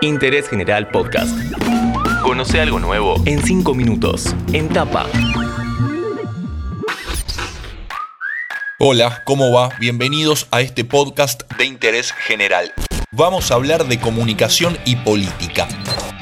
Interés 0.00 0.48
General 0.48 0.88
Podcast. 0.88 1.36
Conoce 2.22 2.60
algo 2.60 2.78
nuevo 2.78 3.16
en 3.26 3.42
5 3.42 3.74
minutos. 3.74 4.34
En 4.52 4.68
tapa. 4.68 5.06
Hola, 8.78 9.22
¿cómo 9.24 9.52
va? 9.52 9.70
Bienvenidos 9.80 10.46
a 10.50 10.60
este 10.60 10.84
podcast 10.84 11.42
de 11.58 11.64
interés 11.64 12.12
general. 12.12 12.72
Vamos 13.10 13.50
a 13.50 13.54
hablar 13.54 13.86
de 13.86 13.98
comunicación 13.98 14.78
y 14.84 14.96
política. 14.96 15.66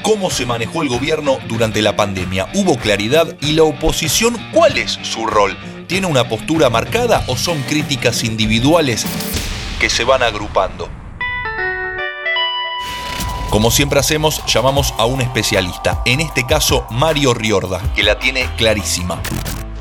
¿Cómo 0.01 0.29
se 0.31 0.45
manejó 0.45 0.81
el 0.81 0.89
gobierno 0.89 1.37
durante 1.47 1.81
la 1.81 1.95
pandemia? 1.95 2.47
¿Hubo 2.55 2.77
claridad? 2.77 3.37
¿Y 3.41 3.53
la 3.53 3.63
oposición 3.63 4.35
cuál 4.53 4.77
es 4.77 4.99
su 5.03 5.27
rol? 5.27 5.55
¿Tiene 5.87 6.07
una 6.07 6.27
postura 6.27 6.69
marcada 6.69 7.23
o 7.27 7.37
son 7.37 7.61
críticas 7.63 8.23
individuales 8.23 9.05
que 9.79 9.89
se 9.89 10.03
van 10.03 10.23
agrupando? 10.23 10.89
Como 13.49 13.71
siempre 13.71 13.99
hacemos, 13.99 14.43
llamamos 14.45 14.93
a 14.97 15.05
un 15.05 15.21
especialista, 15.21 16.01
en 16.05 16.19
este 16.19 16.45
caso 16.45 16.85
Mario 16.91 17.33
Riorda, 17.33 17.81
que 17.95 18.03
la 18.03 18.19
tiene 18.19 18.45
clarísima. 18.57 19.21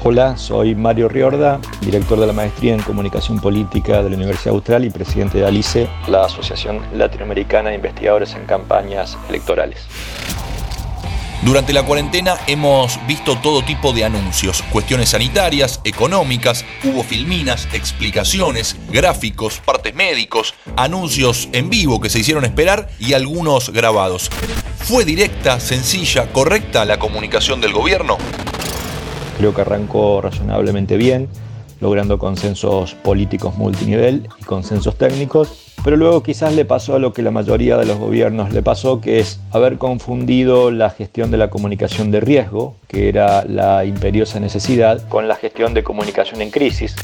Hola, 0.04 0.36
soy 0.36 0.77
Mario 0.77 1.08
Riorda, 1.08 1.58
director 1.80 2.20
de 2.20 2.28
la 2.28 2.32
maestría 2.32 2.74
en 2.74 2.80
comunicación 2.80 3.41
política 3.41 4.05
de 4.05 4.10
la 4.10 4.16
Universidad 4.16 4.55
Austral 4.55 4.84
y 4.84 4.91
presidente 4.91 5.38
de 5.38 5.46
ALICE, 5.46 5.88
la 6.06 6.27
Asociación 6.27 6.80
Latinoamericana 6.94 7.70
de 7.70 7.74
Investigadores 7.74 8.34
en 8.34 8.46
Campañas 8.46 9.18
Electorales. 9.28 9.84
Durante 11.46 11.73
la 11.73 11.84
cuarentena 11.84 12.34
hemos 12.48 12.98
visto 13.06 13.38
todo 13.38 13.62
tipo 13.62 13.92
de 13.92 14.05
anuncios, 14.05 14.62
cuestiones 14.73 15.10
sanitarias, 15.10 15.80
económicas, 15.84 16.64
hubo 16.82 17.05
filminas, 17.05 17.69
explicaciones, 17.72 18.74
gráficos, 18.91 19.60
partes 19.64 19.95
médicos, 19.95 20.55
anuncios 20.77 21.48
en 21.52 21.70
vivo 21.70 22.00
que 22.00 22.10
se 22.10 22.19
hicieron 22.19 22.45
esperar 22.45 22.88
y 22.98 23.12
algunos 23.12 23.70
grabados. 23.70 24.28
¿Fue 24.78 25.05
directa, 25.05 25.60
sencilla, 25.60 26.32
correcta 26.32 26.84
la 26.84 26.98
comunicación 26.98 27.61
del 27.61 27.72
gobierno? 27.72 28.19
Creo 29.39 29.55
que 29.55 29.61
arrancó 29.61 30.20
razonablemente 30.20 30.97
bien, 30.97 31.28
logrando 31.78 32.19
consensos 32.19 32.94
políticos 32.94 33.55
multinivel 33.56 34.28
y 34.41 34.42
consensos 34.42 34.98
técnicos 34.98 35.66
pero 35.87 35.97
luego 35.97 36.20
quizás 36.20 36.53
le 36.53 36.65
pasó 36.65 36.97
a 36.97 36.98
lo 36.98 37.12
que 37.12 37.23
la 37.23 37.31
mayoría 37.31 37.77
de 37.77 37.87
los 37.87 37.97
gobiernos 37.97 38.53
le 38.53 38.61
pasó, 38.61 39.01
que 39.01 39.20
es 39.20 39.39
haber 39.53 39.79
confundido 39.79 40.73
la 40.73 40.91
gestión 40.91 41.31
de 41.31 41.37
la 41.37 41.48
comunicación 41.48 42.11
de 42.11 42.19
riesgo, 42.19 42.75
que 42.89 43.09
era 43.09 43.45
la 43.45 43.84
imperiosa 43.84 44.41
necesidad, 44.41 45.07
con 45.09 45.29
la 45.29 45.37
gestión 45.37 45.75
de 45.75 45.84
comunicación 45.84 46.42
en 46.42 46.51
crisis. 46.51 46.97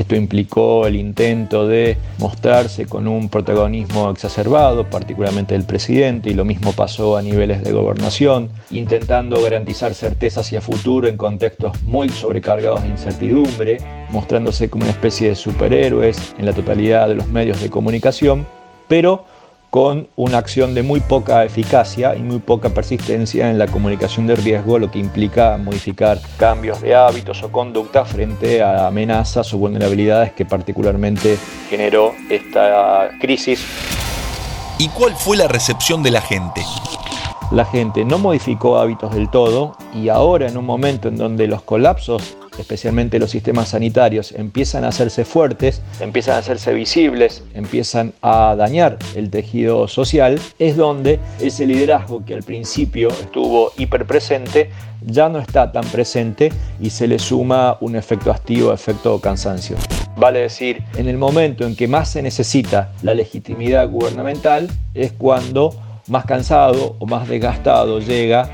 Esto 0.00 0.16
implicó 0.16 0.86
el 0.86 0.96
intento 0.96 1.68
de 1.68 1.98
mostrarse 2.16 2.86
con 2.86 3.06
un 3.06 3.28
protagonismo 3.28 4.08
exacerbado, 4.08 4.88
particularmente 4.88 5.52
del 5.52 5.64
presidente, 5.64 6.30
y 6.30 6.34
lo 6.34 6.46
mismo 6.46 6.72
pasó 6.72 7.18
a 7.18 7.22
niveles 7.22 7.62
de 7.62 7.72
gobernación, 7.72 8.48
intentando 8.70 9.42
garantizar 9.42 9.92
certeza 9.92 10.40
hacia 10.40 10.62
futuro 10.62 11.06
en 11.06 11.18
contextos 11.18 11.82
muy 11.82 12.08
sobrecargados 12.08 12.82
de 12.82 12.88
incertidumbre, 12.88 13.76
mostrándose 14.08 14.70
como 14.70 14.84
una 14.84 14.92
especie 14.92 15.28
de 15.28 15.34
superhéroes 15.34 16.34
en 16.38 16.46
la 16.46 16.54
totalidad 16.54 17.06
de 17.06 17.16
los 17.16 17.26
medios 17.28 17.60
de 17.60 17.68
comunicación, 17.68 18.46
pero 18.88 19.26
con 19.70 20.08
una 20.16 20.38
acción 20.38 20.74
de 20.74 20.82
muy 20.82 21.00
poca 21.00 21.44
eficacia 21.44 22.16
y 22.16 22.20
muy 22.20 22.40
poca 22.40 22.70
persistencia 22.70 23.48
en 23.50 23.58
la 23.58 23.68
comunicación 23.68 24.26
de 24.26 24.34
riesgo, 24.34 24.80
lo 24.80 24.90
que 24.90 24.98
implica 24.98 25.56
modificar 25.56 26.18
cambios 26.36 26.80
de 26.80 26.96
hábitos 26.96 27.42
o 27.44 27.52
conducta 27.52 28.04
frente 28.04 28.62
a 28.62 28.88
amenazas 28.88 29.54
o 29.54 29.58
vulnerabilidades 29.58 30.32
que 30.32 30.44
particularmente 30.44 31.38
generó 31.68 32.14
esta 32.28 33.10
crisis. 33.20 33.64
¿Y 34.78 34.88
cuál 34.88 35.14
fue 35.14 35.36
la 35.36 35.46
recepción 35.46 36.02
de 36.02 36.10
la 36.10 36.20
gente? 36.20 36.62
La 37.52 37.64
gente 37.64 38.04
no 38.04 38.18
modificó 38.18 38.78
hábitos 38.78 39.14
del 39.14 39.28
todo 39.28 39.76
y 39.94 40.08
ahora 40.08 40.48
en 40.48 40.56
un 40.56 40.64
momento 40.64 41.08
en 41.08 41.16
donde 41.16 41.46
los 41.46 41.62
colapsos 41.62 42.36
especialmente 42.60 43.18
los 43.18 43.30
sistemas 43.30 43.70
sanitarios, 43.70 44.32
empiezan 44.32 44.84
a 44.84 44.88
hacerse 44.88 45.24
fuertes, 45.24 45.82
empiezan 46.00 46.36
a 46.36 46.38
hacerse 46.38 46.72
visibles, 46.72 47.42
empiezan 47.54 48.12
a 48.22 48.54
dañar 48.56 48.98
el 49.14 49.30
tejido 49.30 49.88
social, 49.88 50.40
es 50.58 50.76
donde 50.76 51.18
ese 51.40 51.66
liderazgo 51.66 52.24
que 52.24 52.34
al 52.34 52.42
principio 52.42 53.08
estuvo 53.08 53.72
hiperpresente 53.76 54.70
ya 55.02 55.28
no 55.28 55.38
está 55.38 55.72
tan 55.72 55.84
presente 55.86 56.52
y 56.80 56.90
se 56.90 57.08
le 57.08 57.18
suma 57.18 57.78
un 57.80 57.96
efecto 57.96 58.30
activo, 58.30 58.72
efecto 58.72 59.18
cansancio. 59.20 59.76
Vale 60.16 60.40
decir, 60.40 60.82
en 60.96 61.08
el 61.08 61.16
momento 61.16 61.66
en 61.66 61.74
que 61.74 61.88
más 61.88 62.10
se 62.10 62.22
necesita 62.22 62.92
la 63.02 63.14
legitimidad 63.14 63.88
gubernamental 63.88 64.68
es 64.94 65.12
cuando 65.12 65.74
más 66.10 66.26
cansado 66.26 66.96
o 66.98 67.06
más 67.06 67.28
desgastado 67.28 68.00
llega 68.00 68.50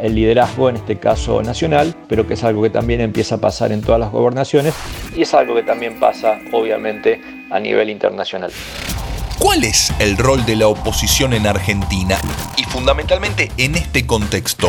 el 0.00 0.14
liderazgo, 0.14 0.68
en 0.68 0.76
este 0.76 0.96
caso 0.96 1.42
nacional, 1.42 1.94
pero 2.08 2.26
que 2.26 2.34
es 2.34 2.44
algo 2.44 2.62
que 2.62 2.70
también 2.70 3.00
empieza 3.00 3.36
a 3.36 3.38
pasar 3.38 3.72
en 3.72 3.80
todas 3.80 4.00
las 4.00 4.10
gobernaciones 4.10 4.74
y 5.16 5.22
es 5.22 5.32
algo 5.32 5.54
que 5.54 5.62
también 5.62 5.98
pasa 5.98 6.38
obviamente 6.52 7.20
a 7.50 7.58
nivel 7.60 7.90
internacional. 7.90 8.50
¿Cuál 9.38 9.64
es 9.64 9.92
el 10.00 10.16
rol 10.16 10.44
de 10.46 10.56
la 10.56 10.68
oposición 10.68 11.32
en 11.32 11.46
Argentina 11.46 12.16
y 12.56 12.64
fundamentalmente 12.64 13.50
en 13.56 13.76
este 13.76 14.06
contexto? 14.06 14.68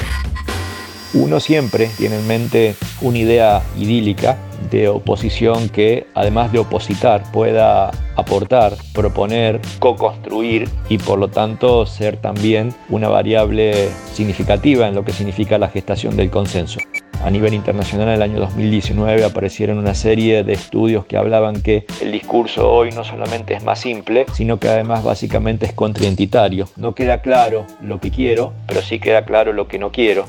Uno 1.20 1.40
siempre 1.40 1.90
tiene 1.98 2.18
en 2.18 2.28
mente 2.28 2.76
una 3.02 3.18
idea 3.18 3.64
idílica 3.76 4.38
de 4.70 4.88
oposición 4.88 5.68
que, 5.68 6.06
además 6.14 6.52
de 6.52 6.60
opositar, 6.60 7.24
pueda 7.32 7.90
aportar, 8.16 8.76
proponer, 8.94 9.60
co-construir 9.80 10.70
y 10.90 11.00
por 11.00 11.18
lo 11.18 11.28
tanto 11.30 11.88
ser 11.88 12.18
también 12.18 12.72
una 12.90 13.08
variable 13.08 13.90
significativa 14.14 14.88
en 14.88 14.94
lo 14.94 15.04
que 15.04 15.12
significa 15.12 15.58
la 15.58 15.70
gestación 15.70 16.16
del 16.16 16.30
consenso. 16.30 16.80
A 17.24 17.32
nivel 17.32 17.56
internacional, 17.56 18.10
en 18.10 18.14
el 18.14 18.22
año 18.22 18.40
2019 18.40 19.26
aparecieron 19.26 19.80
una 19.80 19.96
serie 19.96 20.44
de 20.44 20.54
estudios 20.54 21.08
que 21.08 21.18
hablaban 21.18 21.64
que 21.64 21.88
el 22.00 22.12
discurso 22.12 22.72
hoy 22.72 22.92
no 22.92 23.04
solamente 23.04 23.56
es 23.56 23.64
más 23.64 23.80
simple, 23.80 24.28
sino 24.34 24.60
que 24.60 24.70
además 24.70 25.04
básicamente 25.04 25.66
es 25.66 25.74
contraidentitario. 25.74 26.70
No 26.76 26.94
queda 26.94 27.24
claro 27.24 27.66
lo 27.82 28.00
que 28.00 28.12
quiero, 28.12 28.54
pero 28.68 28.84
sí 28.84 29.00
queda 29.00 29.26
claro 29.26 29.52
lo 29.52 29.68
que 29.68 29.80
no 29.80 29.92
quiero 29.92 30.26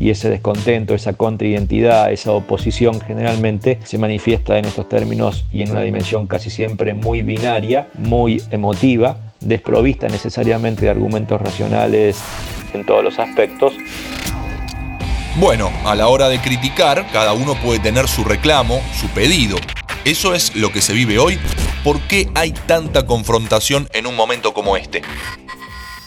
y 0.00 0.10
ese 0.10 0.30
descontento, 0.30 0.94
esa 0.94 1.12
contraidentidad, 1.14 2.12
esa 2.12 2.32
oposición 2.32 3.00
generalmente 3.00 3.78
se 3.84 3.98
manifiesta 3.98 4.58
en 4.58 4.64
estos 4.64 4.88
términos 4.88 5.44
y 5.52 5.62
en 5.62 5.70
una 5.72 5.82
dimensión 5.82 6.26
casi 6.26 6.50
siempre 6.50 6.94
muy 6.94 7.22
binaria, 7.22 7.88
muy 7.94 8.42
emotiva, 8.50 9.18
desprovista 9.40 10.08
necesariamente 10.08 10.82
de 10.82 10.90
argumentos 10.90 11.40
racionales 11.40 12.18
en 12.74 12.84
todos 12.84 13.02
los 13.02 13.18
aspectos. 13.18 13.74
Bueno, 15.36 15.70
a 15.84 15.94
la 15.94 16.08
hora 16.08 16.28
de 16.28 16.40
criticar, 16.40 17.06
cada 17.12 17.32
uno 17.32 17.54
puede 17.62 17.78
tener 17.78 18.08
su 18.08 18.24
reclamo, 18.24 18.80
su 19.00 19.08
pedido. 19.08 19.56
Eso 20.04 20.34
es 20.34 20.56
lo 20.56 20.72
que 20.72 20.80
se 20.80 20.92
vive 20.92 21.18
hoy. 21.18 21.38
¿Por 21.84 22.00
qué 22.00 22.28
hay 22.34 22.52
tanta 22.52 23.06
confrontación 23.06 23.88
en 23.92 24.06
un 24.06 24.16
momento 24.16 24.52
como 24.52 24.76
este? 24.76 25.02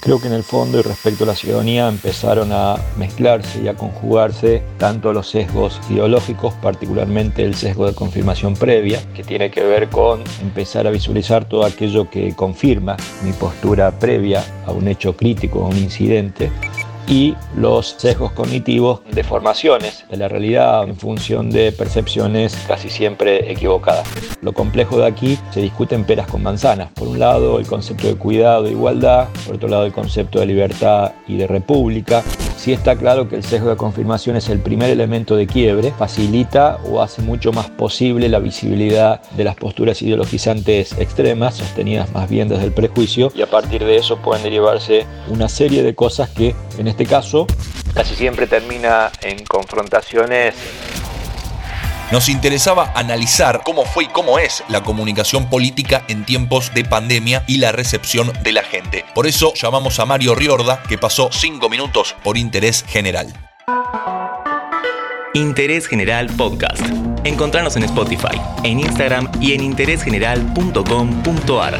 Creo 0.02 0.20
que 0.20 0.26
en 0.26 0.34
el 0.34 0.42
fondo 0.42 0.80
y 0.80 0.82
respecto 0.82 1.26
a 1.26 1.28
la 1.28 1.36
ciudadanía 1.36 1.88
empezaron 1.88 2.52
a 2.52 2.76
mezclarse 2.98 3.62
y 3.62 3.68
a 3.68 3.76
conjugarse 3.76 4.64
tanto 4.80 5.14
los 5.14 5.30
sesgos 5.30 5.80
ideológicos, 5.92 6.56
particularmente 6.56 7.44
el 7.44 7.54
sesgo 7.54 7.86
de 7.86 7.94
confirmación 7.94 8.56
previa, 8.56 9.00
que 9.14 9.24
tiene 9.24 9.52
que 9.52 9.64
ver 9.64 9.90
con 9.90 10.24
empezar 10.42 10.88
a 10.88 10.90
visualizar 10.90 11.46
todo 11.46 11.66
aquello 11.66 12.10
que 12.10 12.36
confirma 12.36 12.98
mi 13.24 13.32
postura 13.32 13.92
previa 14.00 14.44
a 14.66 14.72
un 14.72 14.88
hecho 14.88 15.16
crítico, 15.16 15.64
a 15.64 15.68
un 15.68 15.78
incidente, 15.78 16.52
y 17.08 17.36
los 17.56 17.96
sesgos 17.98 18.32
cognitivos, 18.32 19.02
deformaciones 19.12 20.06
de 20.10 20.18
la 20.18 20.28
realidad 20.28 20.84
en 20.84 20.96
función 20.96 21.50
de 21.50 21.72
percepciones 21.72 22.56
casi 22.68 22.90
siempre 22.90 23.52
equivocadas. 23.52 24.08
Lo 24.42 24.54
complejo 24.54 24.98
de 24.98 25.08
aquí 25.08 25.38
se 25.52 25.62
discute 25.62 25.96
en 25.96 26.04
peras 26.04 26.28
con 26.28 26.44
manzanas. 26.44 26.92
Por 26.94 27.08
un 27.08 27.20
lado 27.20 27.60
el 27.60 27.68
concepto 27.68 28.08
de 28.08 28.16
cuidado 28.16 28.68
e 28.68 28.72
igualdad, 28.72 29.28
por 29.46 29.56
otro 29.56 29.70
lado 29.70 29.86
el 29.86 29.94
concepto 29.94 30.40
de 30.40 30.46
libertad 30.46 31.14
y 31.28 31.38
de 31.38 31.48
república, 31.48 32.24
Sí 32.62 32.74
está 32.74 32.96
claro 32.96 33.28
que 33.28 33.36
el 33.36 33.44
sesgo 33.44 33.72
de 33.72 33.76
confirmación 33.76 34.36
es 34.36 34.48
el 34.48 34.60
primer 34.60 34.92
elemento 34.92 35.36
de 35.36 35.48
quiebre, 35.48 35.92
facilita 35.98 36.78
o 36.88 37.02
hace 37.02 37.24
mucho 37.24 37.52
más 37.52 37.72
posible 37.72 38.30
la 38.30 38.38
visibilidad 38.38 39.20
de 39.32 39.44
las 39.44 39.56
posturas 39.56 40.00
ideologizantes 40.04 40.96
extremas, 41.00 41.56
sostenidas 41.56 42.14
más 42.14 42.30
bien 42.30 42.50
desde 42.50 42.66
el 42.66 42.72
prejuicio, 42.72 43.32
y 43.34 43.42
a 43.42 43.50
partir 43.50 43.84
de 43.84 43.96
eso 43.96 44.18
pueden 44.18 44.44
derivarse 44.44 45.08
una 45.28 45.50
serie 45.50 45.82
de 45.82 45.96
cosas 45.96 46.30
que 46.30 46.54
en 46.78 46.88
este 47.02 47.16
caso 47.16 47.48
casi 47.96 48.16
siempre 48.16 48.46
termina 48.46 49.12
en 49.22 49.44
confrontaciones 49.46 50.54
nos 52.12 52.30
interesaba 52.30 52.92
analizar 52.94 53.62
cómo 53.64 53.86
fue 53.86 54.04
y 54.04 54.08
cómo 54.08 54.38
es 54.38 54.64
la 54.68 54.84
comunicación 54.84 55.50
política 55.50 56.04
en 56.10 56.26
tiempos 56.26 56.74
de 56.76 56.84
pandemia 56.84 57.44
y 57.48 57.58
la 57.58 57.72
recepción 57.72 58.34
de 58.44 58.52
la 58.52 58.64
gente. 58.64 59.06
Por 59.16 59.28
eso 59.28 59.54
llamamos 59.56 59.98
a 60.00 60.06
Mario 60.06 60.36
Riorda, 60.36 60.84
que 60.90 60.98
pasó 60.98 61.30
cinco 61.32 61.70
minutos 61.70 62.14
por 62.22 62.38
Interés 62.38 62.84
General. 62.86 63.34
Interés 65.34 65.88
General 65.88 66.28
Podcast. 66.36 66.84
Encontrarnos 67.24 67.78
en 67.78 67.84
Spotify, 67.84 68.42
en 68.66 68.82
Instagram 68.82 69.32
y 69.40 69.54
en 69.54 69.62
interésgeneral.com.ar. 69.62 71.80